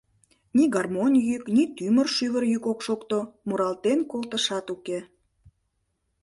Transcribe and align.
Ни 0.55 0.65
гармонь 0.75 1.17
йӱк, 1.29 1.43
ни 1.55 1.63
тӱмыр-шӱвыр 1.75 2.43
йӱк 2.51 2.65
ок 2.71 2.79
шокто, 2.85 3.19
муралтен 3.47 3.99
колтышат 4.11 4.65
уке. 4.75 4.99